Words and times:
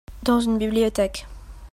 Dans 0.23 0.39
une 0.39 0.57
bibliothèque. 0.57 1.27